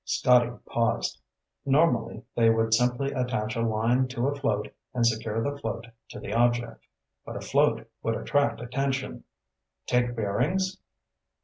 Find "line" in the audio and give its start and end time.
3.61-4.07